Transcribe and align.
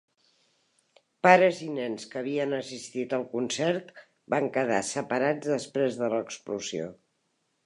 Pares 1.27 1.59
i 1.65 1.67
nens 1.73 2.07
que 2.13 2.19
havien 2.21 2.57
assistit 2.61 3.13
al 3.19 3.27
concert 3.35 3.93
van 4.35 4.49
quedar 4.57 4.81
separats 4.89 5.53
després 5.57 6.01
de 6.03 6.11
l'explosió. 6.17 6.91